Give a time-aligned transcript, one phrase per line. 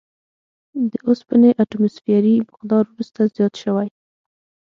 [0.91, 3.87] د اوسپنې اتوموسفیري مقدار وروسته زیات شوی.